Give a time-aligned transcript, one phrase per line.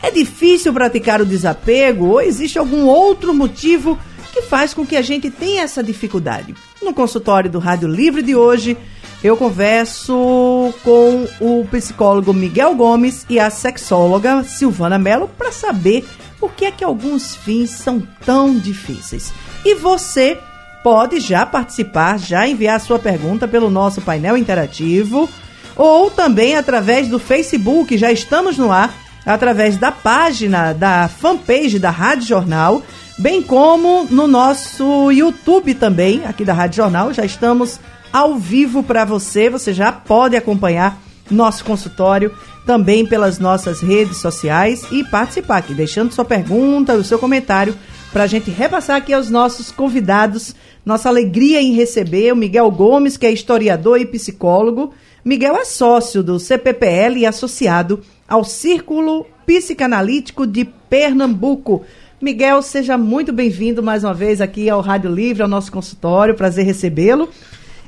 [0.01, 3.97] É difícil praticar o desapego ou existe algum outro motivo
[4.31, 6.55] que faz com que a gente tenha essa dificuldade?
[6.81, 8.77] No consultório do Rádio Livre de hoje,
[9.23, 16.05] eu converso com o psicólogo Miguel Gomes e a sexóloga Silvana Mello para saber
[16.39, 19.33] por que é que alguns fins são tão difíceis.
[19.65, 20.39] E você
[20.83, 25.29] pode já participar, já enviar sua pergunta pelo nosso painel interativo
[25.75, 28.93] ou também através do Facebook, já estamos no ar,
[29.25, 32.81] através da página da fanpage da Rádio Jornal,
[33.17, 37.79] bem como no nosso YouTube também, aqui da Rádio Jornal, já estamos
[38.11, 40.97] ao vivo para você, você já pode acompanhar
[41.29, 42.31] nosso consultório
[42.65, 47.75] também pelas nossas redes sociais e participar aqui, deixando sua pergunta, o seu comentário
[48.11, 50.55] para a gente repassar aqui aos nossos convidados.
[50.85, 54.93] Nossa alegria em receber o Miguel Gomes, que é historiador e psicólogo.
[55.23, 61.83] Miguel é sócio do CPPL e associado ao Círculo Psicanalítico de Pernambuco.
[62.21, 66.35] Miguel, seja muito bem-vindo mais uma vez aqui ao Rádio Livre, ao nosso consultório.
[66.35, 67.29] Prazer recebê-lo.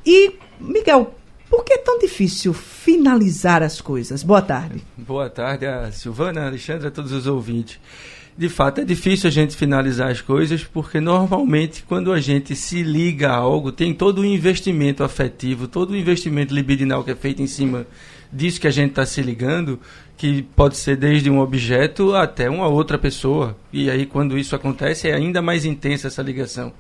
[0.06, 1.14] E, Miguel,
[1.52, 4.24] por que é tão difícil finalizar as coisas?
[4.24, 4.82] Boa tarde.
[4.98, 7.78] Boa tarde a Silvana, a Alexandre, a todos os ouvintes.
[8.38, 12.82] De fato, é difícil a gente finalizar as coisas porque normalmente quando a gente se
[12.82, 17.42] liga a algo, tem todo o investimento afetivo, todo o investimento libidinal que é feito
[17.42, 17.86] em cima
[18.32, 19.78] disso que a gente está se ligando,
[20.16, 23.58] que pode ser desde um objeto até uma outra pessoa.
[23.74, 26.72] E aí, quando isso acontece, é ainda mais intensa essa ligação.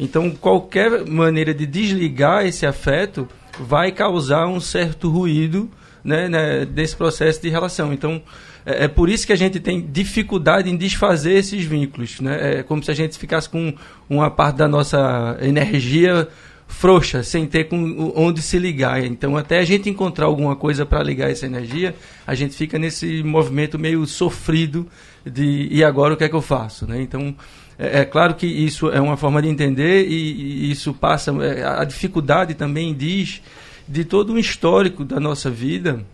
[0.00, 3.28] Então, qualquer maneira de desligar esse afeto
[3.60, 5.70] vai causar um certo ruído
[6.02, 7.92] né, né, desse processo de relação.
[7.92, 8.22] Então,
[8.64, 12.18] é, é, por isso que a gente tem dificuldade em desfazer esses vínculos.
[12.18, 12.60] Né?
[12.60, 13.74] É como se a gente ficasse com
[14.08, 16.26] uma parte da nossa energia
[16.66, 19.04] frouxa, sem ter com onde se ligar.
[19.04, 21.94] Então, até a gente encontrar alguma coisa para ligar essa energia,
[22.26, 24.86] a gente fica nesse movimento meio sofrido
[25.26, 26.86] de e agora o que é que eu faço?
[26.86, 27.02] Né?
[27.02, 27.34] Então,
[27.80, 31.32] é, é, claro que isso é uma forma de entender e, e isso passa.
[31.42, 33.40] É, a dificuldade também diz
[33.88, 36.04] de todo um histórico da nossa vida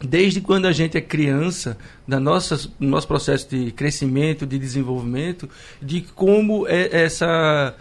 [0.00, 1.78] desde quando a gente é criança,
[2.08, 5.48] da nossa, nosso processo de crescimento, de desenvolvimento,
[5.80, 7.76] de como é essa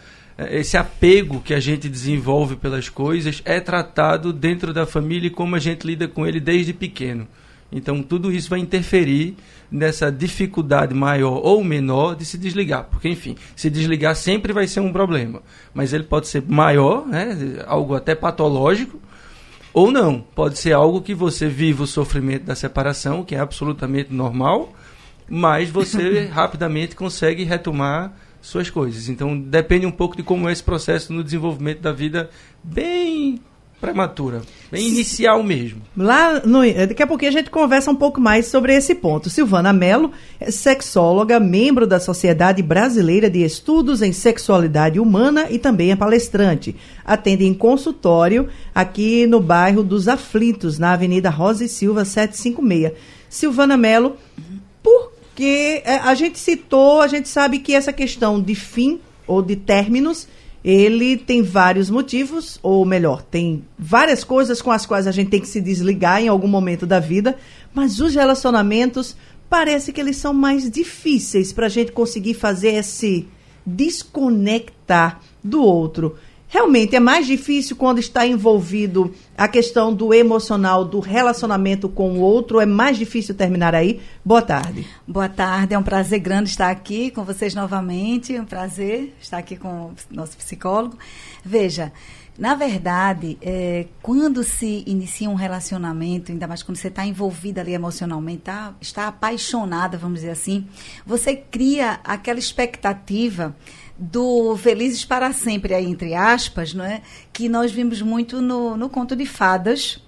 [0.50, 5.56] esse apego que a gente desenvolve pelas coisas é tratado dentro da família e como
[5.56, 7.28] a gente lida com ele desde pequeno.
[7.72, 9.36] Então, tudo isso vai interferir
[9.72, 12.86] nessa dificuldade maior ou menor de se desligar.
[12.92, 15.42] Porque, enfim, se desligar sempre vai ser um problema.
[15.74, 19.00] Mas ele pode ser maior, né, algo até patológico,
[19.74, 20.20] ou não.
[20.20, 24.74] Pode ser algo que você vive o sofrimento da separação, que é absolutamente normal,
[25.30, 29.08] mas você rapidamente consegue retomar suas coisas.
[29.08, 32.30] Então depende um pouco de como é esse processo no desenvolvimento da vida,
[32.64, 33.40] bem
[33.82, 35.82] prematura, bem inicial mesmo.
[35.98, 39.28] Lá no, daqui a pouquinho a gente conversa um pouco mais sobre esse ponto.
[39.28, 45.92] Silvana Mello é sexóloga, membro da Sociedade Brasileira de Estudos em Sexualidade Humana e também
[45.92, 46.76] é palestrante.
[47.04, 52.94] Atende em consultório aqui no bairro dos Aflitos, na Avenida Rosa e Silva 756.
[53.28, 54.16] Silvana Mello,
[54.84, 59.42] por que é, a gente citou, a gente sabe que essa questão de fim ou
[59.42, 60.28] de términos
[60.64, 65.42] ele tem vários motivos, ou melhor, tem várias coisas com as quais a gente tem
[65.42, 67.36] que se desligar em algum momento da vida,
[67.74, 69.16] mas os relacionamentos
[69.50, 73.28] parece que eles são mais difíceis para a gente conseguir fazer esse
[73.66, 76.16] desconectar do outro
[76.52, 82.20] realmente é mais difícil quando está envolvido a questão do emocional, do relacionamento com o
[82.20, 84.02] outro, é mais difícil terminar aí.
[84.24, 84.86] Boa tarde.
[85.08, 89.38] Boa tarde, é um prazer grande estar aqui com vocês novamente, é um prazer estar
[89.38, 90.98] aqui com o nosso psicólogo.
[91.44, 91.94] Veja,
[92.38, 97.74] na verdade, é, quando se inicia um relacionamento, ainda mais quando você está envolvida ali
[97.74, 100.68] emocionalmente, tá, está apaixonada, vamos dizer assim,
[101.06, 103.56] você cria aquela expectativa
[104.02, 107.02] do Felizes para Sempre, aí, entre aspas, não é?
[107.32, 110.04] que nós vimos muito no, no conto de fadas.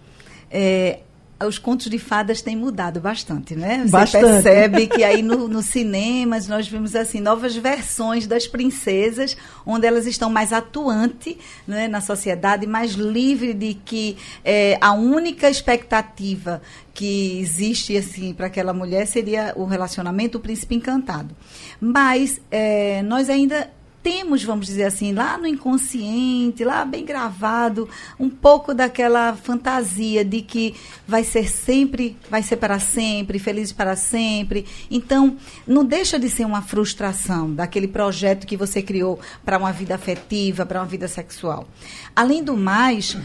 [0.50, 1.00] É,
[1.45, 3.81] os contos de fadas têm mudado bastante, né?
[3.84, 4.24] Você bastante.
[4.24, 9.36] percebe que aí nos no cinemas nós vimos assim novas versões das princesas,
[9.66, 11.36] onde elas estão mais atuantes
[11.68, 16.62] né, na sociedade, mais livre de que é, a única expectativa
[16.94, 21.36] que existe assim para aquela mulher seria o relacionamento o príncipe encantado.
[21.81, 23.69] Mas é, nós ainda
[24.04, 27.88] temos, vamos dizer assim, lá no inconsciente, lá bem gravado,
[28.20, 30.76] um pouco daquela fantasia de que
[31.08, 34.66] vai ser sempre, vai ser para sempre, feliz para sempre.
[34.92, 39.96] Então, não deixa de ser uma frustração daquele projeto que você criou para uma vida
[39.96, 41.66] afetiva, para uma vida sexual.
[42.14, 43.18] Além do mais,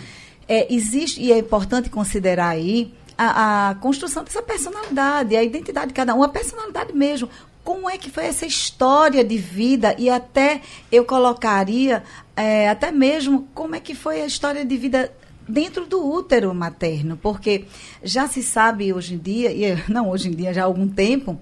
[0.47, 5.95] é, existe, e é importante considerar aí, a, a, construção dessa personalidade, a identidade de
[5.95, 7.29] cada um, a personalidade mesmo
[7.69, 9.95] como é que foi essa história de vida?
[9.99, 12.03] E até eu colocaria
[12.35, 15.13] é, até mesmo como é que foi a história de vida
[15.47, 17.67] dentro do útero materno, porque
[18.03, 21.39] já se sabe hoje em dia, e não hoje em dia, já há algum tempo,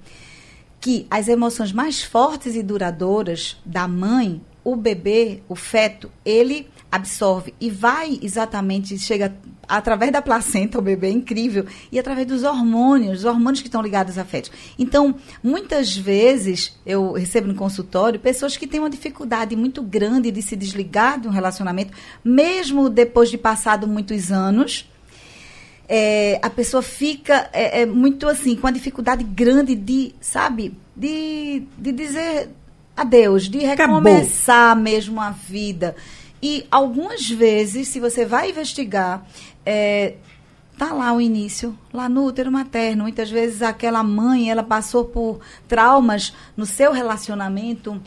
[0.81, 7.55] que as emoções mais fortes e duradouras da mãe, o bebê, o feto, ele absorve
[7.61, 9.35] e vai exatamente, chega
[9.69, 13.83] através da placenta, o bebê é incrível, e através dos hormônios, os hormônios que estão
[13.83, 14.51] ligados a fetos.
[14.79, 20.41] Então, muitas vezes, eu recebo no consultório pessoas que têm uma dificuldade muito grande de
[20.43, 21.93] se desligar de um relacionamento,
[22.25, 24.89] mesmo depois de passado muitos anos.
[25.89, 31.63] É, a pessoa fica é, é, muito assim, com a dificuldade grande de, sabe, de,
[31.79, 32.49] de dizer
[32.97, 34.83] adeus, de recomeçar Acabou.
[34.83, 35.95] mesmo a vida.
[36.43, 39.27] E algumas vezes, se você vai investigar,
[39.65, 40.15] é,
[40.79, 43.05] tá lá o início, lá no útero materno.
[43.05, 48.01] Muitas vezes aquela mãe, ela passou por traumas no seu relacionamento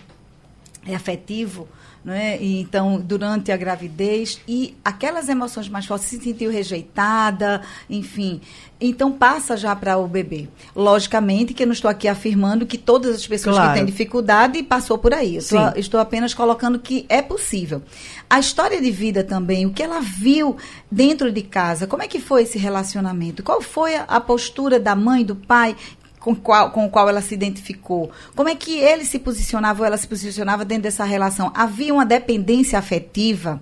[0.96, 1.68] afetivo,
[2.04, 2.38] né?
[2.42, 8.42] E, então, durante a gravidez, e aquelas emoções mais fortes, se sentiu rejeitada, enfim.
[8.82, 10.48] Então, passa já para o bebê.
[10.74, 13.72] Logicamente que eu não estou aqui afirmando que todas as pessoas claro.
[13.72, 15.36] que têm dificuldade passou por aí.
[15.36, 17.82] Estou, estou apenas colocando que é possível.
[18.30, 20.56] A história de vida também, o que ela viu
[20.90, 23.44] dentro de casa, como é que foi esse relacionamento?
[23.44, 25.76] Qual foi a, a postura da mãe, do pai?
[26.20, 28.12] Com, qual, com o qual ela se identificou?
[28.36, 31.52] Como é que ele se posicionava ou ela se posicionava dentro dessa relação?
[31.56, 33.62] Havia uma dependência afetiva?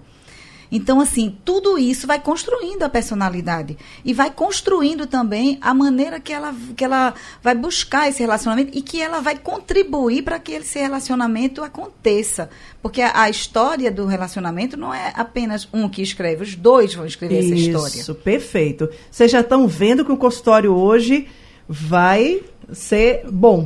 [0.72, 6.34] Então, assim, tudo isso vai construindo a personalidade e vai construindo também a maneira que
[6.34, 10.80] ela, que ela vai buscar esse relacionamento e que ela vai contribuir para que esse
[10.80, 12.50] relacionamento aconteça.
[12.82, 17.06] Porque a, a, história do relacionamento não é apenas um que escreve, os dois vão
[17.06, 18.02] escrever isso, essa história.
[18.02, 18.90] Isso, perfeito.
[19.10, 21.28] Vocês já estão vendo que o consultório hoje
[21.68, 22.42] vai
[22.72, 23.66] ser bom.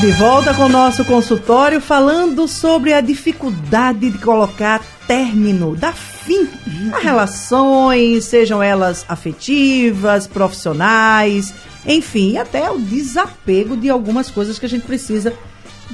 [0.00, 6.48] De volta com o nosso consultório falando sobre a dificuldade de colocar término, dar fim
[6.92, 11.52] a relações, sejam elas afetivas, profissionais,
[11.86, 15.32] enfim, até o desapego de algumas coisas que a gente precisa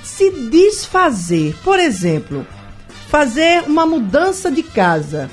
[0.03, 1.57] se desfazer.
[1.63, 2.47] Por exemplo,
[3.09, 5.31] fazer uma mudança de casa.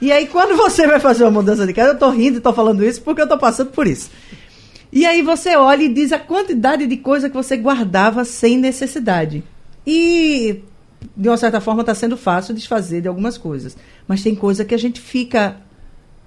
[0.00, 2.52] E aí, quando você vai fazer uma mudança de casa, eu tô rindo e tô
[2.52, 4.10] falando isso porque eu tô passando por isso.
[4.92, 9.44] E aí você olha e diz a quantidade de coisa que você guardava sem necessidade.
[9.86, 10.62] E,
[11.16, 13.76] de uma certa forma, está sendo fácil desfazer de algumas coisas.
[14.06, 15.56] Mas tem coisa que a gente fica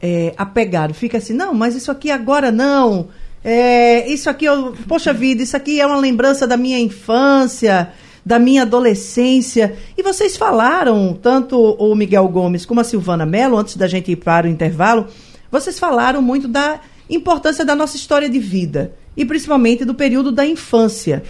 [0.02, 3.10] é, apegado, fica assim, não, mas isso aqui agora não.
[3.44, 7.92] É, isso aqui, eu, poxa vida, isso aqui é uma lembrança da minha infância,
[8.26, 9.76] da minha adolescência.
[9.98, 14.16] E vocês falaram, tanto o Miguel Gomes como a Silvana Mello, antes da gente ir
[14.16, 15.08] para o intervalo,
[15.52, 16.80] vocês falaram muito da
[17.10, 21.24] importância da nossa história de vida e principalmente do período da infância.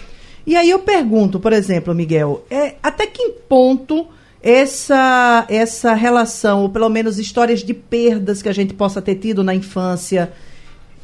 [0.46, 4.06] E aí eu pergunto, por exemplo, Miguel, é, até que ponto
[4.42, 9.42] essa essa relação, ou pelo menos histórias de perdas que a gente possa ter tido
[9.42, 10.32] na infância,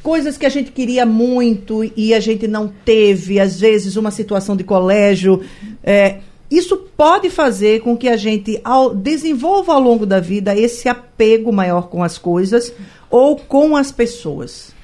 [0.03, 4.55] coisas que a gente queria muito e a gente não teve, às vezes uma situação
[4.55, 5.41] de colégio,
[5.83, 6.19] é,
[6.51, 11.51] isso pode fazer com que a gente ao, desenvolva ao longo da vida esse apego
[11.53, 12.73] maior com as coisas
[13.09, 14.75] ou com as pessoas?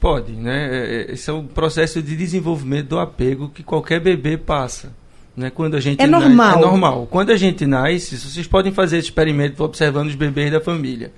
[0.00, 0.68] Pode, né?
[0.72, 4.94] É, é, esse é o processo de desenvolvimento do apego que qualquer bebê passa.
[5.36, 5.50] Né?
[5.50, 6.58] Quando a gente é normal.
[6.58, 7.06] é normal.
[7.10, 11.12] Quando a gente nasce, vocês podem fazer esse experimento observando os bebês da família.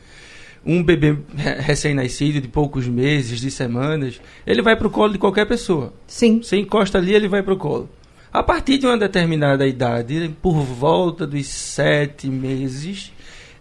[0.66, 1.16] Um bebê
[1.60, 5.92] recém-nascido, de poucos meses, de semanas, ele vai para o colo de qualquer pessoa.
[6.08, 6.40] Sim.
[6.42, 7.88] Você encosta ali, ele vai para o colo.
[8.32, 13.12] A partir de uma determinada idade, por volta dos sete meses,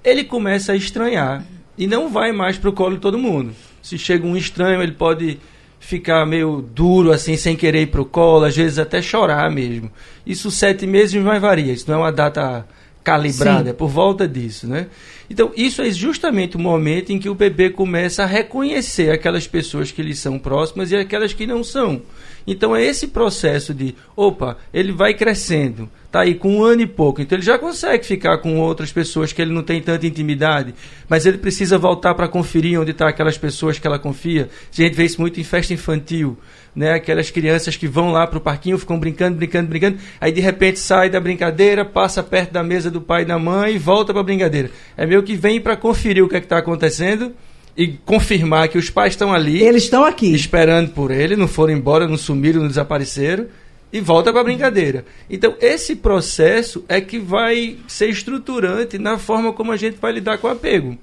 [0.01, 1.44] ele começa a estranhar
[1.78, 3.54] e não vai mais pro colo de todo mundo.
[3.82, 5.40] Se chega um estranho, ele pode
[5.78, 9.92] ficar meio duro assim, sem querer ir pro colo, às vezes até chorar mesmo.
[10.25, 11.74] Isso sete meses, mas varia.
[11.74, 12.66] Isso não é uma data
[13.03, 13.70] calibrada, Sim.
[13.70, 14.88] é por volta disso, né?
[15.29, 19.91] Então, isso é justamente o momento em que o bebê começa a reconhecer aquelas pessoas
[19.91, 22.01] que lhe são próximas e aquelas que não são.
[22.46, 26.88] Então, é esse processo de, opa, ele vai crescendo, tá aí com um ano e
[26.88, 30.75] pouco, então ele já consegue ficar com outras pessoas que ele não tem tanta intimidade,
[31.08, 34.50] mas ele precisa voltar para conferir onde estão tá aquelas pessoas que ela confia.
[34.72, 36.38] A gente vê isso muito em festa infantil
[36.75, 36.94] né?
[36.94, 40.80] Aquelas crianças que vão lá para o parquinho, ficam brincando, brincando, brincando, aí de repente
[40.80, 44.22] sai da brincadeira, passa perto da mesa do pai e da mãe e volta para
[44.22, 44.72] a brincadeira.
[44.96, 47.34] É meio que vem para conferir o que é está acontecendo
[47.77, 49.62] e confirmar que os pais estão ali.
[49.62, 50.34] Eles estão aqui.
[50.34, 53.48] Esperando por ele, não foram embora, não sumiram, não desapareceram.
[53.94, 55.06] E volta para a brincadeira.
[55.30, 60.38] Então, esse processo é que vai ser estruturante na forma como a gente vai lidar
[60.38, 60.98] com o apego.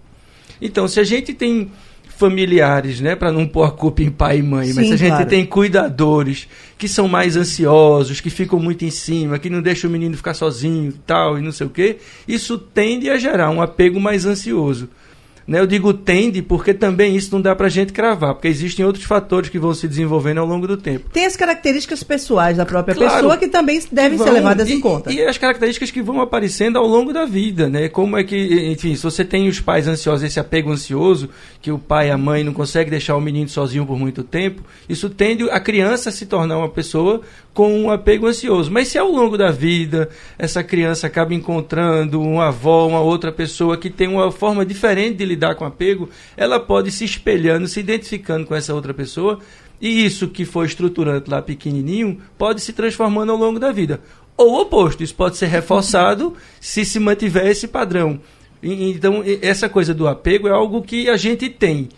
[0.60, 1.70] Então, se a gente tem
[2.18, 5.10] familiares, né, para não pôr a culpa em pai e mãe, Sim, mas a gente
[5.10, 5.26] claro.
[5.26, 9.92] tem cuidadores que são mais ansiosos, que ficam muito em cima, que não deixam o
[9.92, 14.00] menino ficar sozinho, tal e não sei o quê, isso tende a gerar um apego
[14.00, 14.88] mais ansioso.
[15.48, 15.58] Né?
[15.58, 19.06] Eu digo tende porque também isso não dá para a gente cravar, porque existem outros
[19.06, 21.08] fatores que vão se desenvolvendo ao longo do tempo.
[21.10, 24.74] Tem as características pessoais da própria claro, pessoa que também devem vão, ser levadas e,
[24.74, 25.10] em conta.
[25.10, 27.88] E as características que vão aparecendo ao longo da vida, né?
[27.88, 31.30] Como é que, enfim, se você tem os pais ansiosos, esse apego ansioso,
[31.62, 34.62] que o pai e a mãe não conseguem deixar o menino sozinho por muito tempo,
[34.86, 37.22] isso tende a criança a se tornar uma pessoa
[37.58, 38.70] com um apego ansioso.
[38.70, 43.76] Mas se ao longo da vida essa criança acaba encontrando uma avó, uma outra pessoa
[43.76, 48.46] que tem uma forma diferente de lidar com apego, ela pode se espelhando, se identificando
[48.46, 49.40] com essa outra pessoa,
[49.80, 54.00] e isso que foi estruturante lá pequenininho pode se transformando ao longo da vida.
[54.36, 58.20] Ou o oposto, isso pode ser reforçado se se mantiver esse padrão.
[58.62, 61.88] Então, essa coisa do apego é algo que a gente tem.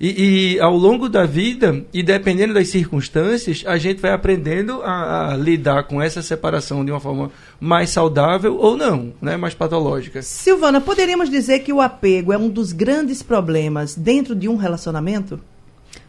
[0.00, 5.32] E, e, ao longo da vida, e dependendo das circunstâncias, a gente vai aprendendo a,
[5.32, 7.30] a, lidar com essa separação de uma forma
[7.60, 9.36] mais saudável ou não, né?
[9.36, 10.22] mais patológica.
[10.22, 15.38] Silvana, poderíamos dizer que o apego é um dos grandes problemas dentro de um relacionamento?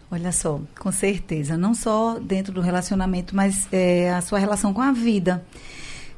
[0.09, 1.57] Olha só, com certeza.
[1.57, 5.43] Não só dentro do relacionamento, mas é, a sua relação com a vida.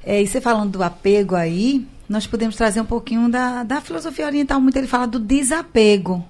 [0.06, 4.28] É, e você falando do apego aí, nós podemos trazer um pouquinho da, da filosofia
[4.28, 4.62] oriental.
[4.62, 6.24] Muito ele fala do desapego.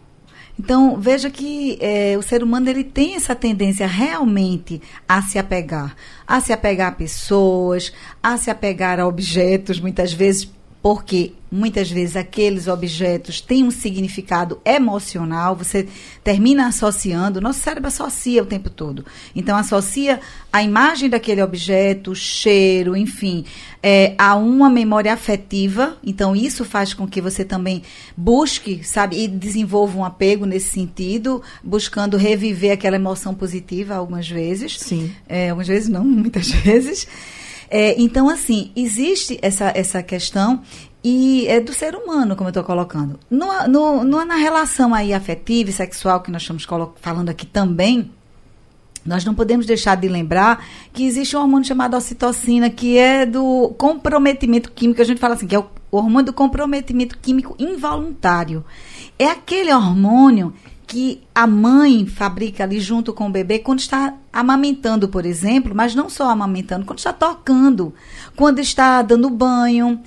[0.60, 5.96] Então, veja que é, o ser humano ele tem essa tendência realmente a se apegar.
[6.28, 7.92] A se apegar a pessoas,
[8.22, 10.52] a se apegar a objetos, muitas vezes
[10.84, 15.88] porque muitas vezes aqueles objetos têm um significado emocional, você
[16.22, 19.06] termina associando, nosso cérebro associa o tempo todo.
[19.34, 20.20] Então, associa
[20.52, 23.46] a imagem daquele objeto, o cheiro, enfim,
[23.82, 25.96] é, a uma memória afetiva.
[26.04, 27.82] Então, isso faz com que você também
[28.18, 34.78] busque, sabe, e desenvolva um apego nesse sentido, buscando reviver aquela emoção positiva algumas vezes.
[34.82, 35.16] Sim.
[35.30, 37.08] É, algumas vezes não, muitas vezes.
[37.76, 40.62] É, então, assim, existe essa, essa questão
[41.04, 43.20] e é do ser humano, como eu estou colocando.
[43.32, 48.12] No, no, no, na relação aí afetiva e sexual que nós estamos falando aqui também,
[49.04, 50.64] nós não podemos deixar de lembrar
[50.94, 55.02] que existe um hormônio chamado ocitocina, que é do comprometimento químico.
[55.02, 58.64] A gente fala assim, que é o hormônio do comprometimento químico involuntário.
[59.18, 60.54] É aquele hormônio
[60.94, 65.96] que a mãe fabrica ali junto com o bebê quando está amamentando, por exemplo, mas
[65.96, 67.92] não só amamentando, quando está tocando,
[68.36, 70.00] quando está dando banho,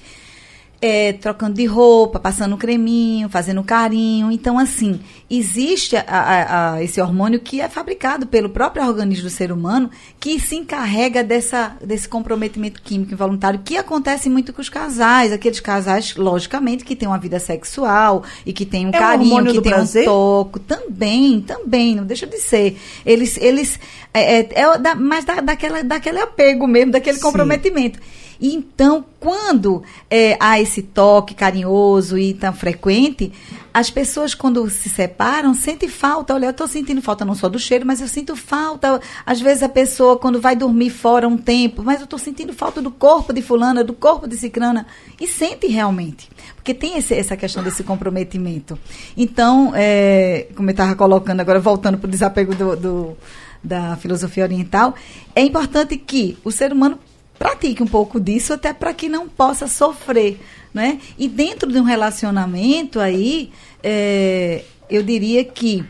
[0.81, 4.31] é, trocando de roupa, passando creminho, fazendo carinho.
[4.31, 9.31] Então, assim, existe a, a, a, esse hormônio que é fabricado pelo próprio organismo do
[9.31, 9.91] ser humano
[10.21, 15.61] que se encarrega dessa, desse comprometimento químico involuntário que acontece muito com os casais, aqueles
[15.61, 20.03] casais, logicamente, que têm uma vida sexual e que têm um é carinho, que prazer?
[20.03, 20.59] um toco.
[20.61, 22.79] Também, também, não deixa de ser.
[23.05, 23.81] Eles, eles
[24.13, 27.23] é, é, é da, mas da, daquela, daquele apego mesmo, daquele Sim.
[27.23, 27.99] comprometimento.
[28.41, 33.33] Então, quando é, há esse toque carinhoso e tão frequente,
[33.77, 36.33] as pessoas, quando se separam, sentem falta.
[36.33, 39.01] Olha, eu estou sentindo falta não só do cheiro, mas eu sinto falta.
[39.27, 42.81] Às vezes a pessoa, quando vai dormir fora um tempo, mas eu estou sentindo falta
[42.81, 44.87] do corpo de fulana, do corpo de cicrana.
[45.21, 46.31] E sente realmente.
[46.55, 48.79] Porque tem esse, essa questão desse comprometimento.
[49.15, 53.17] Então, é, como eu estava colocando agora, voltando para o desapego do, do,
[53.63, 54.95] da filosofia oriental,
[55.35, 56.99] é importante que o ser humano
[57.39, 60.41] pratique um pouco disso até para que não possa sofrer,
[60.73, 61.01] né?
[61.19, 63.53] E dentro de um relacionamento aí,
[63.83, 65.85] é, eu diria que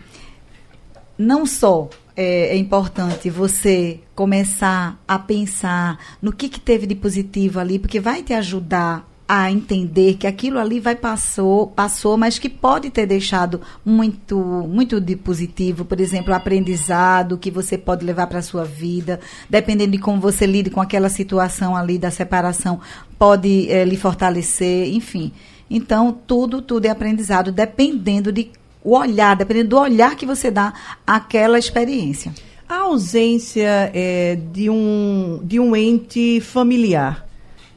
[1.19, 7.61] não só é, é, importante você começar a pensar no que, que teve de positivo
[7.61, 12.49] ali, porque vai te ajudar a entender que aquilo ali vai passou, passou, mas que
[12.49, 18.39] pode ter deixado muito, muito de positivo, por exemplo, aprendizado que você pode levar para
[18.39, 19.19] a sua vida,
[19.51, 22.81] dependendo de como você lide com aquela situação ali da separação,
[23.19, 25.33] pode é, lhe fortalecer, enfim.
[25.69, 28.53] Então, tudo, tudo é aprendizado, dependendo de
[28.85, 30.73] o olhar, dependendo do olhar que você dá
[31.05, 32.33] àquela experiência.
[32.69, 37.26] A ausência é, de, um, de um ente familiar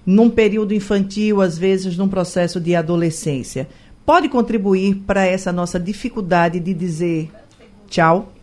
[0.10, 3.70] num período infantil, às vezes num processo de adolescência,
[4.04, 7.30] pode contribuir para essa nossa dificuldade de dizer
[7.88, 8.34] tchau?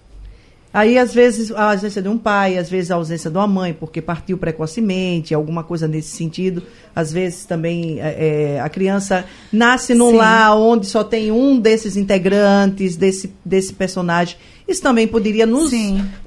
[0.73, 3.73] Aí, às vezes, a ausência de um pai, às vezes a ausência de uma mãe,
[3.73, 6.63] porque partiu precocemente, alguma coisa nesse sentido.
[6.95, 10.17] Às vezes também é, a criança nasce num Sim.
[10.19, 14.37] lar onde só tem um desses integrantes, desse, desse personagem.
[14.69, 15.73] Isso também poderia nos,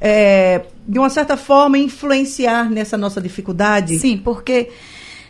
[0.02, 4.00] é, de uma certa forma, influenciar nessa nossa dificuldade?
[4.00, 4.70] Sim, porque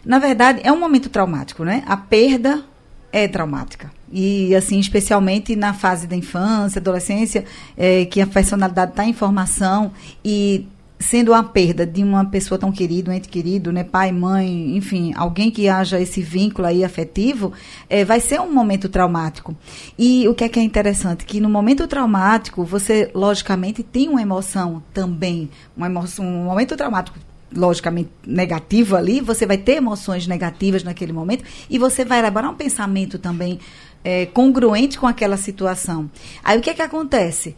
[0.05, 1.83] na verdade, é um momento traumático, né?
[1.85, 2.63] A perda
[3.11, 3.91] é traumática.
[4.11, 7.45] E, assim, especialmente na fase da infância, adolescência,
[7.77, 9.91] é, que a personalidade está em formação
[10.23, 10.67] e
[10.99, 15.13] sendo uma perda de uma pessoa tão querida, um ente querido, né, pai, mãe, enfim,
[15.15, 17.53] alguém que haja esse vínculo aí afetivo,
[17.89, 19.55] é, vai ser um momento traumático.
[19.97, 21.23] E o que é que é interessante?
[21.23, 27.17] Que no momento traumático, você, logicamente, tem uma emoção também, uma emoção, um momento traumático
[27.55, 32.55] logicamente negativo ali, você vai ter emoções negativas naquele momento e você vai elaborar um
[32.55, 33.59] pensamento também
[34.03, 36.09] é, congruente com aquela situação.
[36.43, 37.55] Aí o que é que acontece?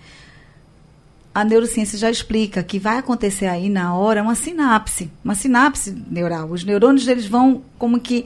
[1.34, 6.50] A neurociência já explica que vai acontecer aí na hora uma sinapse, uma sinapse neural.
[6.50, 8.26] Os neurônios eles vão como que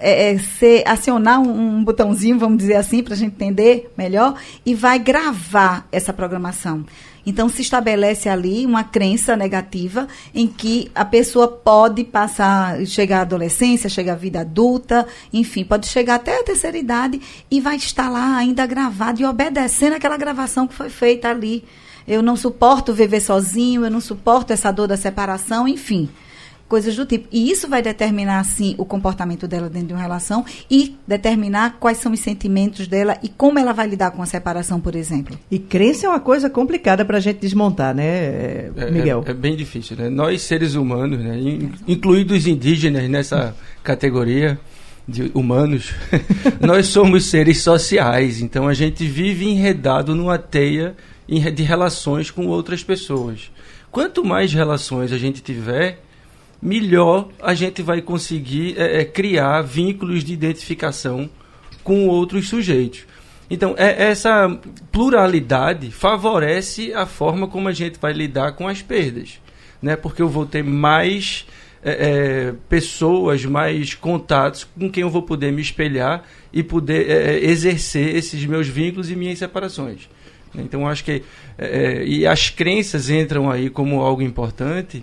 [0.00, 4.34] é, é, ser, acionar um, um botãozinho, vamos dizer assim, para a gente entender melhor,
[4.66, 6.84] e vai gravar essa programação.
[7.24, 13.22] Então se estabelece ali uma crença negativa em que a pessoa pode passar, chegar à
[13.22, 18.08] adolescência, chegar à vida adulta, enfim, pode chegar até a terceira idade e vai estar
[18.08, 21.64] lá ainda gravado e obedecendo aquela gravação que foi feita ali.
[22.06, 26.08] Eu não suporto viver sozinho, eu não suporto essa dor da separação, enfim
[26.72, 27.28] coisas do tipo.
[27.30, 31.98] E isso vai determinar, sim, o comportamento dela dentro de uma relação e determinar quais
[31.98, 35.38] são os sentimentos dela e como ela vai lidar com a separação, por exemplo.
[35.50, 39.22] E crença é uma coisa complicada para a gente desmontar, né, é, Miguel?
[39.26, 40.08] É, é, bem difícil, né?
[40.08, 41.38] Nós, seres humanos, né,
[41.86, 44.58] incluídos indígenas nessa categoria
[45.06, 45.92] de humanos,
[46.58, 50.96] nós somos seres sociais, então a gente vive enredado numa teia
[51.28, 53.50] de relações com outras pessoas.
[53.90, 55.98] Quanto mais relações a gente tiver,
[56.62, 61.28] melhor a gente vai conseguir é, é, criar vínculos de identificação
[61.82, 63.04] com outros sujeitos.
[63.50, 64.48] Então, é, essa
[64.92, 69.40] pluralidade favorece a forma como a gente vai lidar com as perdas.
[69.82, 69.96] Né?
[69.96, 71.44] Porque eu vou ter mais
[71.82, 76.22] é, é pessoas, mais contatos com quem eu vou poder me espelhar
[76.52, 80.08] e poder é, exercer esses meus vínculos e minhas separações.
[80.54, 81.22] Então, acho que.
[82.04, 85.02] e as crenças entram aí como algo importante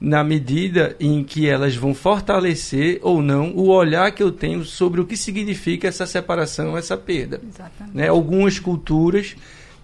[0.00, 5.00] na medida em que elas vão fortalecer ou não o olhar que eu tenho sobre
[5.00, 7.40] o que significa essa separação, essa perda.
[7.92, 8.08] Né?
[8.08, 9.34] Algumas culturas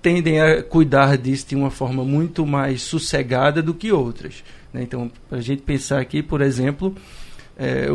[0.01, 4.45] tendem a cuidar disso de uma forma muito mais sossegada do que outras.
[4.73, 4.83] Né?
[4.83, 6.95] Então, para a gente pensar aqui, por exemplo,
[7.57, 7.87] é,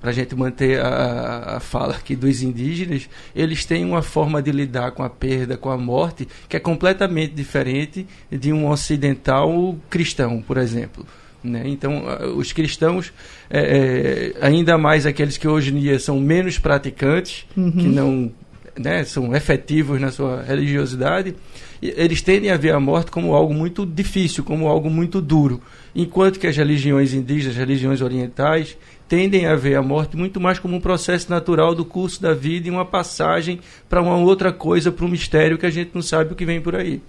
[0.00, 4.50] para a gente manter a, a, fala aqui dos indígenas, eles têm uma forma de
[4.50, 10.42] lidar com a perda, com a morte, que é completamente diferente de um ocidental cristão,
[10.42, 11.06] por exemplo.
[11.42, 11.62] Né?
[11.66, 12.04] Então,
[12.36, 13.12] os cristãos,
[13.50, 17.72] é, é, ainda mais aqueles que hoje em dia são menos praticantes, uhum.
[17.72, 18.30] que não
[18.78, 21.34] né, são efetivos na sua religiosidade,
[21.82, 25.60] eles tendem a ver a morte como algo muito difícil, como algo muito duro.
[25.94, 28.76] Enquanto que as religiões indígenas, as religiões orientais,
[29.12, 32.66] tendem a ver a morte muito mais como um processo natural do curso da vida
[32.66, 36.32] e uma passagem para uma outra coisa, para um mistério que a gente não sabe
[36.32, 37.02] o que vem por aí.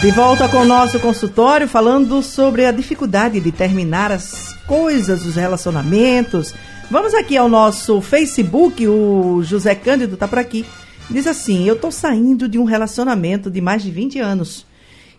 [0.00, 5.36] De volta com o nosso consultório, falando sobre a dificuldade de terminar as coisas, os
[5.36, 6.54] relacionamentos.
[6.90, 10.64] Vamos aqui ao nosso Facebook, o José Cândido está por aqui.
[11.10, 14.64] Diz assim: Eu estou saindo de um relacionamento de mais de 20 anos.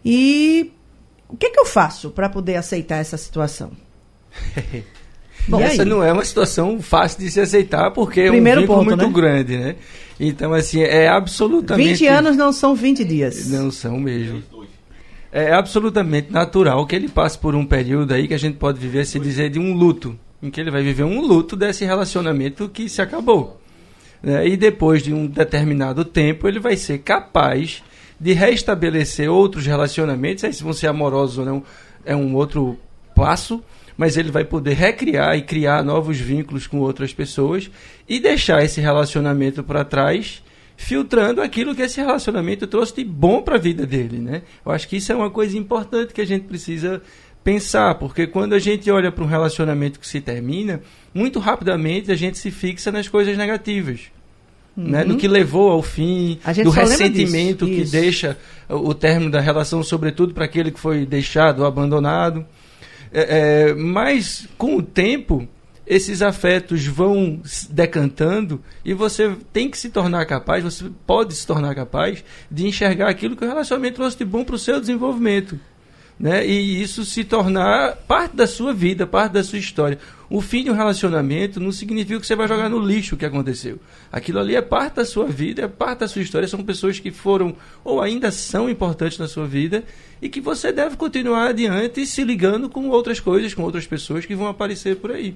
[0.04, 0.72] E
[1.28, 3.74] o que, que eu faço para poder aceitar essa situação?
[5.48, 8.86] Bom, essa não é uma situação fácil de se aceitar, porque Primeiro é um vínculo
[8.86, 9.14] ponto, muito né?
[9.14, 9.76] grande, né?
[10.20, 11.90] Então, assim, é absolutamente...
[11.92, 13.50] 20 anos não são 20 dias.
[13.50, 14.44] Não são mesmo
[15.32, 19.06] é absolutamente natural que ele passe por um período aí que a gente pode viver,
[19.06, 22.90] se dizer, de um luto, em que ele vai viver um luto desse relacionamento que
[22.90, 23.60] se acabou.
[24.22, 24.48] Né?
[24.48, 27.84] E depois de um determinado tempo, ele vai ser capaz
[28.20, 31.64] de restabelecer outros relacionamentos, aí se vão ser amorosos ou não,
[32.04, 32.78] é um outro
[33.16, 33.64] passo,
[34.00, 37.70] mas ele vai poder recriar e criar novos vínculos com outras pessoas
[38.08, 40.42] e deixar esse relacionamento para trás
[40.78, 44.44] filtrando aquilo que esse relacionamento trouxe de bom para a vida dele, né?
[44.66, 47.02] Eu acho que isso é uma coisa importante que a gente precisa
[47.44, 50.82] pensar, porque quando a gente olha para um relacionamento que se termina,
[51.14, 54.04] muito rapidamente a gente se fixa nas coisas negativas.
[54.78, 54.86] Uhum.
[54.86, 58.38] Né, no que levou ao fim, do ressentimento que deixa
[58.70, 62.46] o término da relação, sobretudo para aquele que foi deixado ou abandonado.
[63.12, 65.48] É, é, mas, com o tempo,
[65.90, 67.42] esses afetos vão
[67.72, 73.10] decantando e você tem que se tornar capaz, você pode se tornar capaz de enxergar
[73.10, 75.60] aquilo que o relacionamento trouxe de bom para o seu desenvolvimento.
[76.20, 76.46] Né?
[76.46, 79.98] E isso se tornar parte da sua vida, parte da sua história.
[80.30, 83.26] O fim de um relacionamento não significa que você vai jogar no lixo o que
[83.26, 83.80] aconteceu.
[84.12, 86.48] Aquilo ali é parte da sua vida, é parte da sua história.
[86.48, 87.56] São pessoas que foram
[87.86, 89.84] ou ainda são importantes na sua vida
[90.22, 94.36] e que você deve continuar adiante se ligando com outras coisas, com outras pessoas que
[94.36, 95.34] vão aparecer por aí.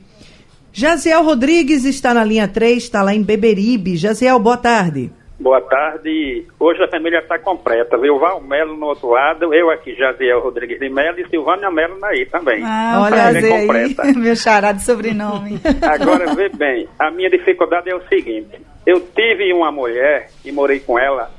[0.74, 3.96] Jaziel Rodrigues está na linha 3, está lá em Beberibe.
[3.96, 5.12] Jaziel, boa tarde.
[5.40, 6.46] Boa tarde.
[6.60, 8.20] Hoje a família está completa, viu?
[8.20, 12.26] Val Melo no outro lado, eu aqui, Jaziel Rodrigues de Melo e Silvânia Melo aí
[12.26, 12.64] também.
[12.64, 15.60] Ah, olha aí, meu xará de sobrenome.
[15.82, 20.80] Agora, vê bem, a minha dificuldade é o seguinte, eu tive uma mulher e morei
[20.80, 21.32] com ela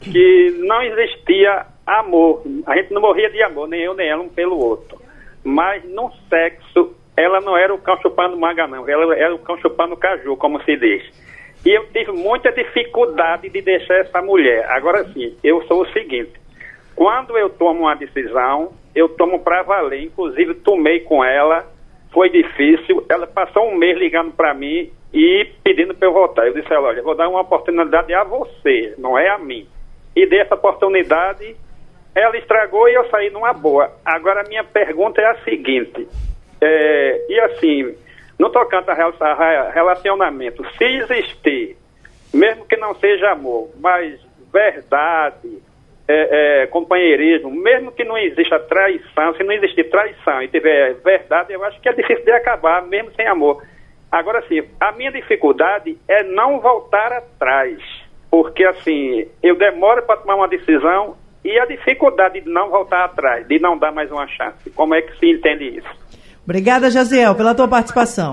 [0.00, 4.28] que não existia amor, a gente não morria de amor, nem eu nem ela um
[4.28, 5.00] pelo outro,
[5.42, 8.88] mas no sexo ela não era o cão chupando manga, não.
[8.88, 11.02] Ela era o cão chupando caju, como se diz.
[11.64, 14.64] E eu tive muita dificuldade de deixar essa mulher.
[14.70, 16.32] Agora sim, eu sou o seguinte:
[16.94, 20.02] quando eu tomo uma decisão, eu tomo para valer.
[20.02, 21.64] Inclusive, tomei com ela,
[22.12, 23.04] foi difícil.
[23.08, 26.46] Ela passou um mês ligando para mim e pedindo para eu voltar.
[26.46, 29.66] Eu disse: olha, eu vou dar uma oportunidade a você, não é a mim.
[30.14, 31.56] E dessa oportunidade,
[32.14, 33.92] ela estragou e eu saí numa boa.
[34.04, 36.08] Agora, a minha pergunta é a seguinte:
[36.60, 37.94] é, e assim,
[38.38, 41.76] no tocante a relacionamento, se existir,
[42.32, 44.20] mesmo que não seja amor, mas
[44.52, 45.58] verdade,
[46.06, 51.52] é, é, companheirismo, mesmo que não exista traição, se não existir traição e tiver verdade,
[51.52, 53.62] eu acho que é difícil de acabar, mesmo sem amor.
[54.10, 57.78] Agora sim, a minha dificuldade é não voltar atrás,
[58.30, 63.46] porque assim, eu demoro para tomar uma decisão e a dificuldade de não voltar atrás,
[63.46, 64.70] de não dar mais uma chance.
[64.70, 66.07] Como é que se entende isso?
[66.48, 68.32] Obrigada, Jaziel, pela tua participação.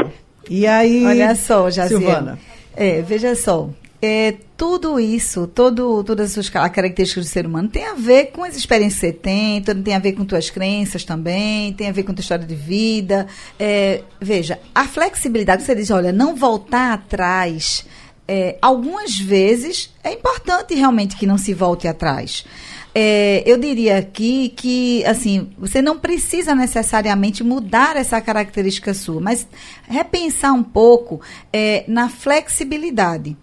[0.49, 1.99] E aí, Olha só, Jaziel.
[1.99, 2.39] Silvana.
[2.73, 3.69] É, veja só.
[4.01, 8.45] É, tudo isso, todo, todas as suas características do ser humano tem a ver com
[8.45, 12.04] as experiências que você tem, tem a ver com tuas crenças também, tem a ver
[12.04, 13.28] com tua história de vida.
[13.60, 17.86] É, veja, a flexibilidade, você diz, olha, não voltar atrás,
[18.25, 22.45] é, algumas vezes é importante realmente que não se volte atrás
[22.98, 29.46] é, eu diria aqui que, assim, você não precisa necessariamente mudar essa característica sua, mas
[29.84, 31.20] repensar um pouco
[31.52, 33.36] é, na flexibilidade.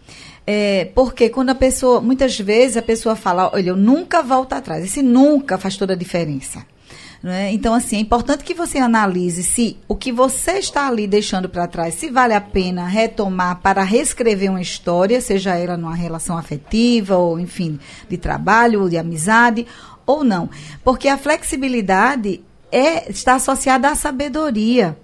[0.47, 4.83] É, porque quando a pessoa, muitas vezes a pessoa fala, olha, eu nunca volto atrás.
[4.85, 6.65] Esse nunca faz toda a diferença.
[7.23, 7.53] Né?
[7.53, 11.69] Então, assim, é importante que você analise se o que você está ali deixando para
[11.69, 17.17] trás, se vale a pena retomar para reescrever uma história, seja ela numa relação afetiva
[17.17, 19.67] ou, enfim, de trabalho, ou de amizade,
[20.05, 20.51] ou não.
[20.83, 24.97] Porque a flexibilidade é, está associada à sabedoria.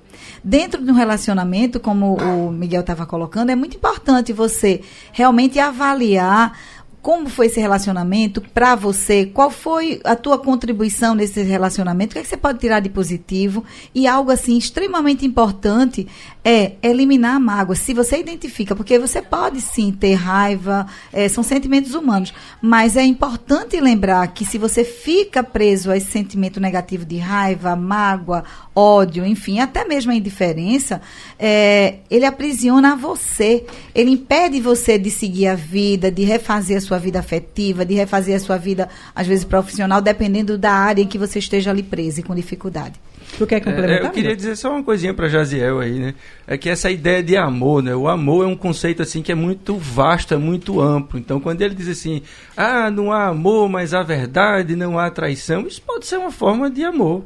[0.43, 4.81] Dentro de um relacionamento, como o Miguel estava colocando, é muito importante você
[5.13, 6.59] realmente avaliar
[7.01, 9.27] como foi esse relacionamento para você?
[9.27, 12.11] Qual foi a tua contribuição nesse relacionamento?
[12.11, 13.65] O que, é que você pode tirar de positivo?
[13.95, 16.07] E algo assim extremamente importante
[16.45, 17.77] é eliminar a mágoa.
[17.77, 23.05] Se você identifica, porque você pode sim ter raiva, é, são sentimentos humanos, mas é
[23.05, 29.27] importante lembrar que se você fica preso a esse sentimento negativo de raiva, mágoa, ódio,
[29.27, 31.01] enfim, até mesmo a indiferença,
[31.39, 36.88] é, ele aprisiona você, ele impede você de seguir a vida, de refazer a sua
[36.97, 41.19] vida afetiva, de refazer a sua vida, às vezes, profissional, dependendo da área em que
[41.19, 42.95] você esteja ali preso e com dificuldade.
[43.37, 44.05] Tu quer complementar?
[44.05, 46.15] É, eu queria dizer só uma coisinha para Jaziel aí, né?
[46.47, 47.95] É que essa ideia de amor, né?
[47.95, 51.19] O amor é um conceito assim que é muito vasto, é muito amplo.
[51.19, 52.23] Então, quando ele diz assim,
[52.57, 56.71] ah, não há amor, mas há verdade, não há traição, isso pode ser uma forma
[56.71, 57.25] de amor.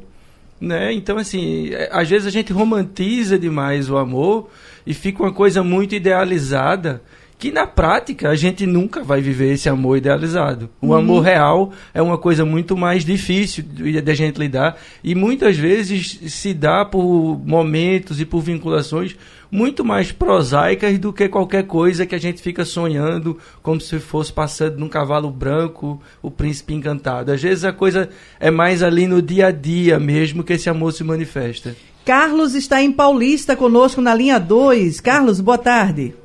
[0.59, 0.93] Né?
[0.93, 4.49] Então, assim, é, às vezes a gente romantiza demais o amor
[4.85, 7.01] e fica uma coisa muito idealizada
[7.43, 10.69] que na prática a gente nunca vai viver esse amor idealizado.
[10.81, 10.93] O uhum.
[10.93, 13.65] amor real é uma coisa muito mais difícil
[14.01, 19.17] da gente lidar e muitas vezes se dá por momentos e por vinculações
[19.51, 24.31] muito mais prosaicas do que qualquer coisa que a gente fica sonhando como se fosse
[24.31, 27.29] passando num cavalo branco o príncipe encantado.
[27.29, 28.07] Às vezes a coisa
[28.39, 31.75] é mais ali no dia a dia mesmo que esse amor se manifesta.
[32.05, 35.01] Carlos está em Paulista conosco na linha 2.
[35.01, 36.22] Carlos, boa tarde.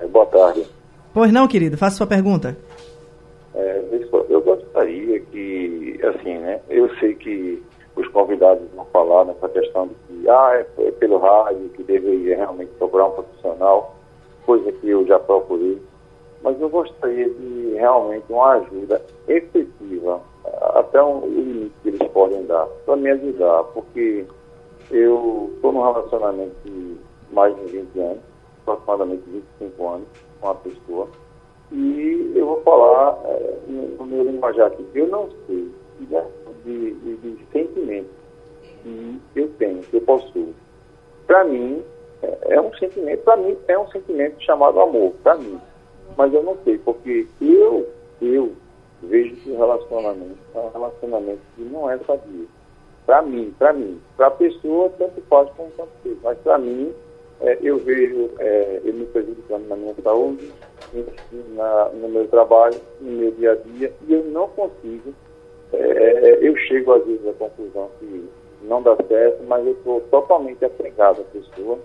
[0.00, 0.66] É, boa tarde.
[1.12, 2.56] Pois não, querido, faça sua pergunta.
[3.54, 3.82] É,
[4.28, 7.62] eu gostaria que, assim, né, eu sei que
[7.96, 12.36] os convidados vão falar nessa questão de que, ah, é, é pelo rádio, que deveria
[12.36, 13.96] realmente procurar um profissional,
[14.44, 15.80] coisa que eu já procurei,
[16.42, 20.20] mas eu gostaria de realmente uma ajuda efetiva,
[20.74, 24.26] até o limite que eles podem dar, para me ajudar, porque
[24.90, 26.96] eu estou num relacionamento de
[27.32, 28.18] mais de 20 anos,
[28.66, 30.08] aproximadamente 25 anos,
[30.40, 31.08] com uma pessoa,
[31.72, 33.58] e eu vou falar é,
[33.98, 35.70] no meu linguajar aqui, eu não sei
[36.08, 36.24] né,
[36.64, 38.10] de, de, de sentimento
[38.82, 40.54] que eu tenho, que eu possuo.
[41.26, 41.82] Para mim,
[42.22, 45.60] é, é um sentimento, para mim é um sentimento chamado amor, para mim.
[46.16, 47.88] Mas eu não sei, porque eu,
[48.22, 48.52] eu
[49.02, 52.48] vejo que o relacionamento é um relacionamento que não é sadio.
[53.04, 54.00] Para mim, para mim.
[54.16, 56.16] Para a pessoa, tanto faz como tanto fez.
[56.22, 56.92] Mas para mim,
[57.40, 60.50] é, eu vejo é, ele me prejudicando na minha saúde,
[61.54, 65.12] na, no meu trabalho, no meu dia a dia, e eu não consigo.
[65.72, 68.24] É, é, eu chego às vezes à conclusão que
[68.62, 71.78] não dá certo, mas eu estou totalmente apegado à pessoa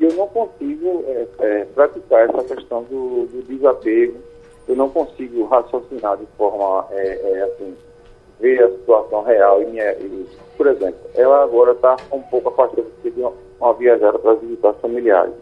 [0.00, 4.16] e eu não consigo é, é, praticar essa questão do, do, desapego,
[4.66, 7.76] eu não consigo raciocinar de forma assim,
[8.40, 12.82] ver a situação real e, minha, e por exemplo, ela agora está um pouco afastada
[12.82, 13.10] de
[13.60, 15.34] uma viajada para visitar familiares.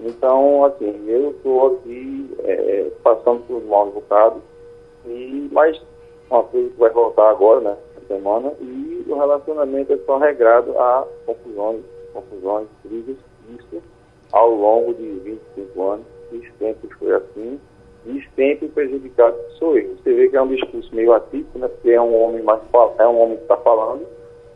[0.00, 4.42] Então, assim, eu estou aqui é, passando por maus bocados,
[5.06, 5.80] e, mas
[6.30, 7.76] uma coisa que vai voltar agora, né,
[8.08, 13.16] semana, e o relacionamento é só regrado a confusões, confusões, crises,
[13.54, 13.82] isso
[14.32, 17.60] ao longo de 25 anos, e sempre foi assim,
[18.06, 19.94] e sempre prejudicado sou eu.
[19.96, 22.60] Você vê que é um discurso meio atípico, né, porque é um homem mais
[22.98, 24.06] é um homem que está falando,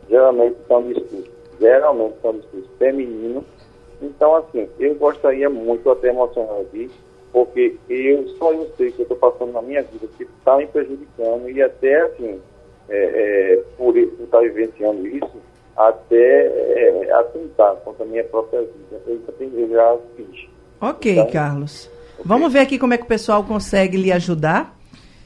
[0.09, 3.43] geralmente são discursos, geralmente são discursos femininos.
[4.01, 6.89] Então, assim, eu gostaria muito, até emocionado aqui,
[7.31, 10.67] porque eu só eu sei que eu estou passando na minha vida que está me
[10.67, 12.39] prejudicando e até, assim,
[12.89, 15.37] é, é, por estar vivenciando isso,
[15.75, 19.01] até é, atentar contra a minha própria vida.
[19.07, 19.19] Eu
[19.53, 20.49] eu já fiz.
[20.79, 21.89] Ok, então, Carlos.
[22.13, 22.25] Okay.
[22.25, 24.75] Vamos ver aqui como é que o pessoal consegue lhe ajudar.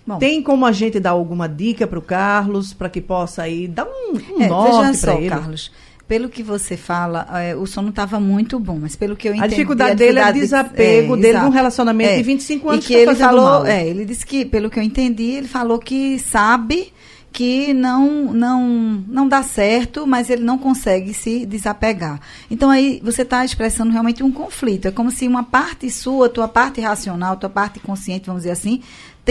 [0.05, 0.17] Bom.
[0.17, 3.85] Tem como a gente dar alguma dica para o Carlos, para que possa aí dar
[3.85, 5.29] um, um é, norte para ele?
[5.29, 5.71] Carlos,
[6.07, 9.33] pelo que você fala, é, o som não estava muito bom, mas pelo que eu
[9.33, 9.45] entendi...
[9.45, 12.69] A dificuldade, a dificuldade dele é o desapego é, dele num relacionamento é, de 25
[12.69, 13.65] anos e que, que tá ele falou, mal.
[13.65, 16.91] É, ele disse que, pelo que eu entendi, ele falou que sabe
[17.31, 22.19] que não não não dá certo, mas ele não consegue se desapegar.
[22.49, 24.87] Então aí você está expressando realmente um conflito.
[24.87, 28.81] É como se uma parte sua, tua parte racional, tua parte consciente, vamos dizer assim,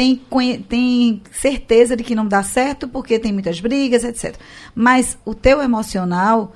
[0.01, 0.19] tem,
[0.67, 4.35] tem certeza de que não dá certo porque tem muitas brigas, etc.
[4.75, 6.55] Mas o teu emocional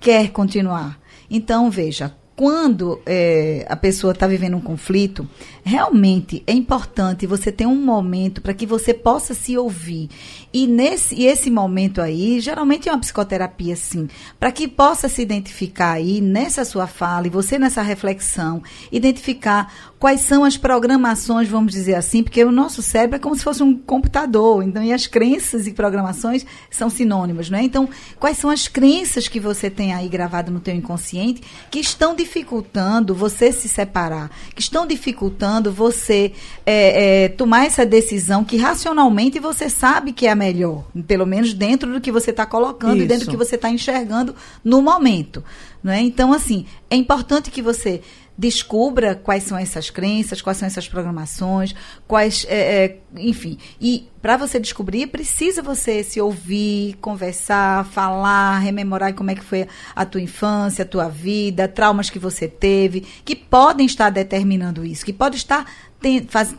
[0.00, 0.98] quer continuar.
[1.30, 5.28] Então, veja, quando é, a pessoa está vivendo um conflito,
[5.68, 10.08] realmente é importante você ter um momento para que você possa se ouvir.
[10.50, 14.08] E, nesse, e esse momento aí, geralmente é uma psicoterapia, sim,
[14.40, 20.22] para que possa se identificar aí nessa sua fala e você nessa reflexão, identificar quais
[20.22, 23.76] são as programações, vamos dizer assim, porque o nosso cérebro é como se fosse um
[23.76, 27.62] computador, então e as crenças e programações são sinônimas, não é?
[27.62, 32.14] Então, quais são as crenças que você tem aí gravado no teu inconsciente que estão
[32.14, 36.32] dificultando você se separar, que estão dificultando você
[36.64, 41.52] é, é, tomar essa decisão que racionalmente você sabe que é a melhor, pelo menos
[41.52, 43.04] dentro do que você está colocando Isso.
[43.04, 45.42] e dentro do que você está enxergando no momento,
[45.82, 46.00] não é?
[46.00, 48.00] Então, assim, é importante que você
[48.38, 51.74] descubra quais são essas crenças, quais são essas programações,
[52.06, 53.58] quais, é, é, enfim.
[53.80, 59.66] E para você descobrir, precisa você se ouvir, conversar, falar, rememorar como é que foi
[59.94, 65.04] a tua infância, a tua vida, traumas que você teve, que podem estar determinando isso,
[65.04, 65.66] que pode estar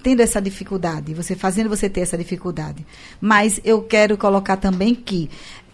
[0.04, 2.86] tendo essa dificuldade, você fazendo você ter essa dificuldade.
[3.22, 5.30] Mas eu quero colocar também que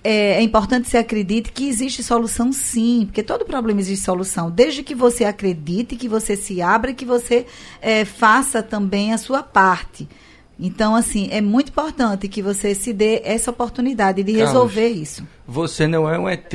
[0.06, 4.52] é, é, importante que você acredite que existe solução sim, porque todo problema existe solução,
[4.52, 7.48] desde que você acredite, que você se abra e que você
[7.82, 10.08] é, faça também a sua parte.
[10.60, 15.28] Então, assim, é muito importante que você se dê essa oportunidade de Carlos, resolver isso.
[15.48, 16.54] Você não é um ET.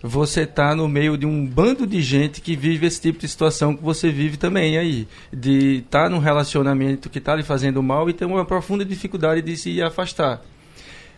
[0.00, 3.76] Você está no meio de um bando de gente que vive esse tipo de situação
[3.76, 5.06] que você vive também aí.
[5.30, 9.42] De estar tá num relacionamento que está lhe fazendo mal e ter uma profunda dificuldade
[9.42, 10.40] de se afastar.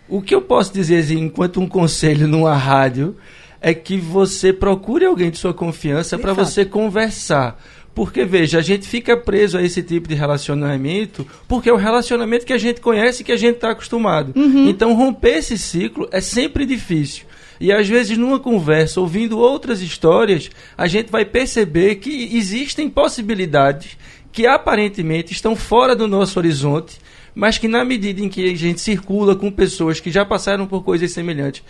[0.09, 3.17] O que eu posso dizer, assim, enquanto um conselho numa rádio,
[3.61, 7.59] é que você procure alguém de sua confiança para você conversar.
[7.95, 12.45] Porque, veja, a gente fica preso a esse tipo de relacionamento porque é o relacionamento
[12.45, 14.33] que a gente conhece e que a gente está acostumado.
[14.37, 14.69] Uhum.
[14.69, 17.25] Então, romper esse ciclo é sempre difícil.
[17.61, 23.97] E às vezes, numa conversa, ouvindo outras histórias, a gente vai perceber que existem possibilidades
[24.33, 26.99] que aparentemente estão fora do nosso horizonte,
[27.35, 30.85] mas que na medida em que a gente circula com pessoas que já passaram por
[30.85, 31.63] coisas semelhantes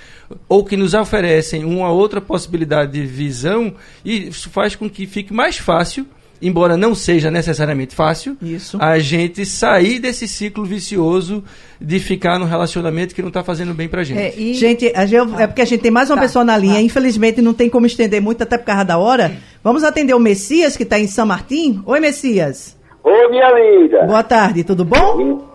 [0.48, 3.74] ou que nos oferecem uma outra possibilidade de visão,
[4.04, 6.06] isso faz com que fique mais fácil
[6.42, 8.76] embora não seja necessariamente fácil, Isso.
[8.80, 11.42] a gente sair desse ciclo vicioso
[11.80, 14.20] de ficar num relacionamento que não está fazendo bem pra gente.
[14.20, 14.52] É, e...
[14.52, 16.80] Gente, a gente, é porque a gente tem mais uma tá, pessoa na linha, tá.
[16.82, 19.32] infelizmente não tem como estender muito, até por causa da hora.
[19.62, 21.82] Vamos atender o Messias, que está em São Martim.
[21.86, 22.76] Oi, Messias.
[23.02, 24.04] Oi, minha linda.
[24.04, 25.53] Boa tarde, tudo bom?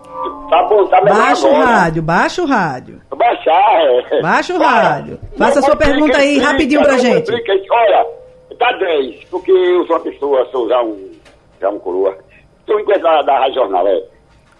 [0.50, 3.00] Tá bom, tá melhor Baixa o rádio, baixa o rádio.
[3.16, 4.20] Baixar, é.
[4.20, 5.20] Baixa o rádio.
[5.38, 7.30] Faça a sua pergunta aí rapidinho pra gente.
[7.70, 8.06] Olha,
[8.60, 11.10] Tá 10, porque eu sou uma pessoa, sou já um,
[11.58, 12.14] já um coroa.
[12.58, 14.02] Estou em coisa da, da Rádio Jornal, é.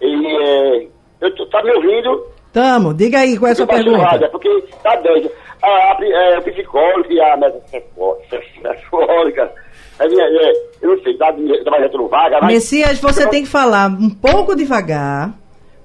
[0.01, 0.87] E é,
[1.21, 2.25] eu tô, tá me ouvindo?
[2.51, 4.03] Tamo, diga aí qual é a sua pergunta.
[4.03, 4.49] Rádio, é porque
[4.81, 5.29] tá 10.
[5.61, 9.53] A, a, é, a psicóloga e a metasexuóloga,
[9.99, 10.51] é, é,
[10.81, 11.31] eu não sei, tá,
[11.69, 12.39] mais no vaga.
[12.41, 12.53] Mas...
[12.53, 15.31] Messias, você tem que falar um pouco devagar,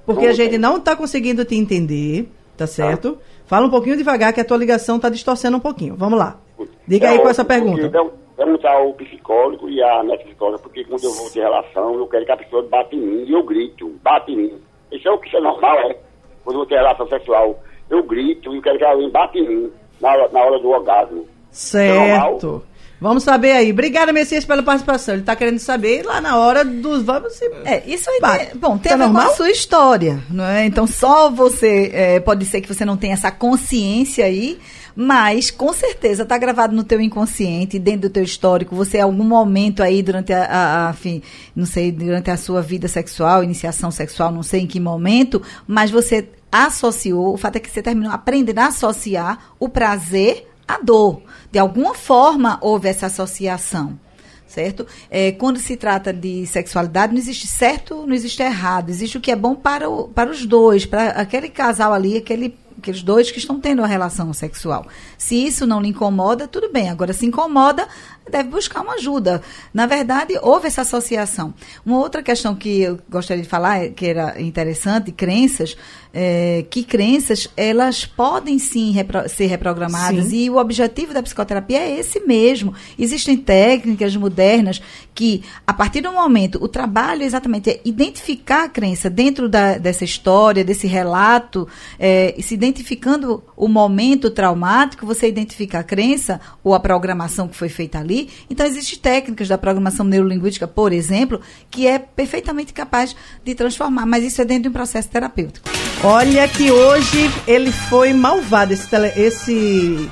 [0.07, 3.12] porque a gente não está conseguindo te entender, tá certo?
[3.12, 3.21] Tá.
[3.47, 5.95] Fala um pouquinho devagar que a tua ligação está distorcendo um pouquinho.
[5.97, 6.38] Vamos lá.
[6.87, 7.90] Diga aí com essa pergunta.
[8.37, 12.25] Vamos usar o psicólogo e a psicóloga, porque quando eu vou ter relação, eu quero
[12.25, 14.53] que a pessoa bata em mim e eu grito, bate em mim.
[14.92, 15.97] Isso é o que é normal, é.
[16.45, 17.59] Quando eu vou ter relação sexual,
[17.90, 20.69] eu grito e eu quero que alguém bata em mim na hora, na hora do
[20.69, 21.27] orgasmo.
[21.51, 22.62] Certo.
[22.73, 23.72] É Vamos saber aí.
[23.72, 25.14] Obrigada, Messias, pela participação.
[25.14, 27.02] Ele está querendo saber lá na hora dos.
[27.02, 27.44] Vamos se.
[27.64, 28.20] É, isso aí.
[28.20, 29.26] Tem, bom, tem tá a ver normal?
[29.26, 30.64] com a sua história, não é?
[30.64, 31.90] Então, só você.
[31.92, 34.59] É, pode ser que você não tenha essa consciência aí,
[34.94, 38.74] mas com certeza está gravado no teu inconsciente, dentro do teu histórico.
[38.74, 41.22] Você, em algum momento aí, durante a, a, a enfim,
[41.54, 45.90] não sei, durante a sua vida sexual, iniciação sexual, não sei em que momento, mas
[45.90, 47.35] você associou.
[47.35, 51.22] O fato é que você terminou aprendendo a associar o prazer à dor.
[51.50, 53.98] De alguma forma houve essa associação
[54.46, 54.87] certo?
[55.11, 59.31] É, quando se trata de sexualidade, não existe certo, não existe errado, existe o que
[59.31, 63.38] é bom para, o, para os dois, para aquele casal ali, aquele aqueles dois que
[63.38, 64.87] estão tendo uma relação sexual.
[65.16, 66.90] Se isso não lhe incomoda, tudo bem.
[66.90, 67.88] Agora, se incomoda,
[68.31, 69.43] deve buscar uma ajuda.
[69.73, 71.55] Na verdade, houve essa associação.
[71.85, 75.77] Uma outra questão que eu gostaria de falar, que era interessante, crenças,
[76.19, 80.45] é, que crenças, elas podem sim repro ser reprogramadas sim.
[80.45, 82.73] e o objetivo da psicoterapia é esse mesmo.
[82.99, 84.81] Existem técnicas modernas
[85.15, 90.05] que, a partir do momento, o trabalho exatamente é identificar a crença dentro da, dessa
[90.05, 96.81] história, desse relato, é, se identificando o momento traumático, você identifica a crença ou a
[96.81, 98.31] programação que foi feita ali, ali.
[98.48, 104.24] Então, existem técnicas da programação neurolinguística, por exemplo, que é perfeitamente capaz de transformar, mas
[104.24, 105.68] isso é dentro de um processo terapêutico.
[106.02, 110.11] Olha que hoje ele foi malvado, esse, tele, esse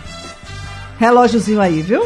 [0.99, 2.05] relógiozinho aí, viu?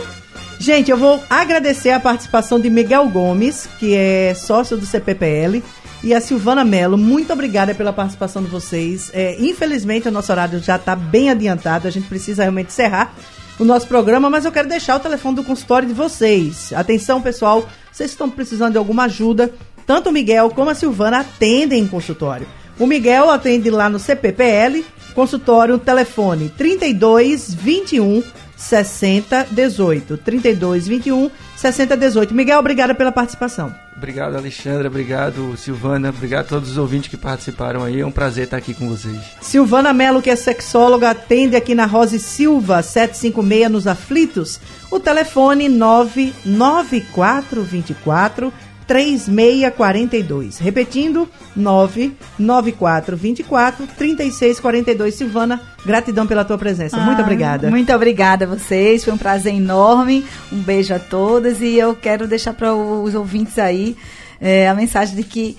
[0.60, 5.62] Gente, eu vou agradecer a participação de Miguel Gomes, que é sócio do CPPL,
[6.02, 6.98] e a Silvana Mello.
[6.98, 9.10] Muito obrigada pela participação de vocês.
[9.14, 13.14] É, infelizmente, o nosso horário já está bem adiantado, a gente precisa realmente encerrar
[13.58, 16.72] o nosso programa, mas eu quero deixar o telefone do consultório de vocês.
[16.72, 19.52] Atenção, pessoal, vocês estão precisando de alguma ajuda,
[19.86, 22.46] tanto o Miguel como a Silvana atendem em consultório.
[22.78, 28.22] O Miguel atende lá no CPPL, consultório, telefone 32 21
[28.56, 30.16] 60 18.
[30.18, 32.34] 32 21 60 18.
[32.34, 33.87] Miguel, obrigada pela participação.
[33.98, 34.86] Obrigado, Alexandra.
[34.86, 36.10] Obrigado, Silvana.
[36.10, 38.00] Obrigado a todos os ouvintes que participaram aí.
[38.00, 39.18] É um prazer estar aqui com vocês.
[39.40, 44.60] Silvana Melo, que é sexóloga, atende aqui na Rose Silva, 756 nos Aflitos.
[44.88, 48.52] O telefone 99424
[48.88, 50.58] 3642.
[50.58, 55.14] Repetindo, 99424 3642.
[55.14, 56.96] Silvana, gratidão pela tua presença.
[56.96, 57.68] Ah, muito obrigada.
[57.70, 59.04] Muito obrigada a vocês.
[59.04, 60.24] Foi um prazer enorme.
[60.50, 63.94] Um beijo a todas e eu quero deixar para os ouvintes aí
[64.40, 65.58] é, a mensagem de que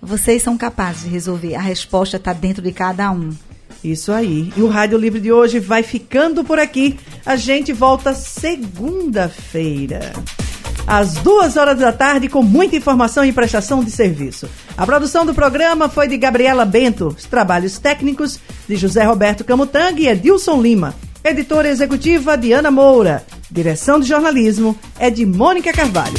[0.00, 1.56] vocês são capazes de resolver.
[1.56, 3.30] A resposta está dentro de cada um.
[3.82, 4.52] Isso aí.
[4.56, 6.96] E o Rádio Livre de hoje vai ficando por aqui.
[7.26, 10.12] A gente volta segunda-feira
[10.86, 14.48] às duas horas da tarde, com muita informação e prestação de serviço.
[14.76, 20.00] A produção do programa foi de Gabriela Bento, os trabalhos técnicos de José Roberto Camutanga
[20.00, 20.94] e Edilson Lima.
[21.22, 23.24] Editora executiva Diana Moura.
[23.50, 26.18] Direção de jornalismo é de Mônica Carvalho.